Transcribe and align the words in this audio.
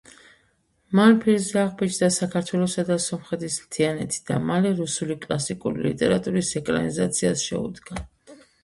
მან 0.99 1.17
ფირზე 1.25 1.59
აღბეჭდა 1.63 2.09
საქართველოსა 2.15 2.87
და 2.89 2.97
სომხეთის 3.09 3.59
მთიანეთი 3.67 4.25
და 4.31 4.41
მალე 4.49 4.75
რუსული 4.83 5.21
კლასიკური 5.29 5.87
ლიტერატურის 5.91 6.55
ეკრანიზაციას 6.63 7.49
შეუდგა. 7.51 8.05